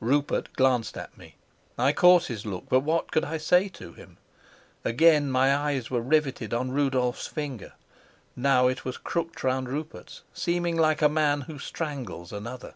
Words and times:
Rupert 0.00 0.48
glanced 0.54 0.96
at 0.98 1.16
me. 1.16 1.36
I 1.78 1.92
caught 1.92 2.24
his 2.26 2.44
look, 2.44 2.68
but 2.68 2.80
what 2.80 3.12
could 3.12 3.24
I 3.24 3.36
say 3.38 3.68
to 3.68 3.92
him? 3.92 4.16
Again 4.84 5.30
my 5.30 5.54
eyes 5.54 5.92
were 5.92 6.00
riveted 6.00 6.52
on 6.52 6.72
Rudolf's 6.72 7.28
finger. 7.28 7.72
Now 8.34 8.66
it 8.66 8.84
was 8.84 8.96
crooked 8.96 9.44
round 9.44 9.68
Rupert's, 9.68 10.22
seeming 10.34 10.76
like 10.76 11.02
a 11.02 11.08
man 11.08 11.42
who 11.42 11.60
strangles 11.60 12.32
another. 12.32 12.74